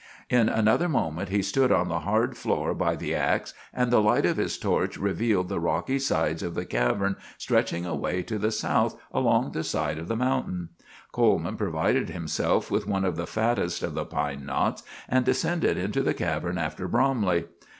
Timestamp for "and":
3.71-3.91, 15.07-15.23